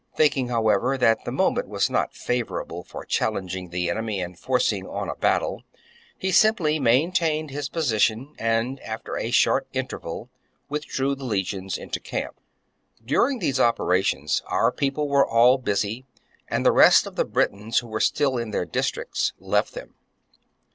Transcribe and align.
Thinking, 0.15 0.47
how 0.47 0.67
ever, 0.69 0.97
that 0.97 1.25
the 1.25 1.31
moment 1.31 1.67
was 1.67 1.87
not 1.87 2.15
favourable 2.15 2.81
for 2.83 3.05
challenging 3.05 3.69
the 3.69 3.87
enemy 3.87 4.19
and 4.19 4.35
forcing 4.35 4.87
on 4.87 5.07
a 5.09 5.15
battle, 5.15 5.61
he 6.17 6.31
simply 6.31 6.79
maintained 6.79 7.51
his 7.51 7.69
position, 7.69 8.33
and 8.39 8.79
after 8.79 9.15
a. 9.15 9.29
short 9.29 9.67
interval 9.73 10.31
withdrew 10.69 11.13
the 11.13 11.23
legions 11.25 11.77
into 11.77 11.99
camp. 11.99 12.35
During 13.05 13.37
these 13.37 13.59
operations 13.59 14.41
our 14.47 14.71
people 14.71 15.07
were 15.07 15.27
all 15.27 15.59
busy, 15.59 16.07
and 16.47 16.65
the 16.65 16.71
rest 16.71 17.05
*of 17.05 17.15
the 17.15 17.23
Britons, 17.23 17.77
who 17.77 17.87
were 17.87 17.99
still 17.99 18.39
in 18.39 18.49
their 18.49 18.65
districts, 18.65 19.33
left 19.37 19.75
them. 19.75 19.93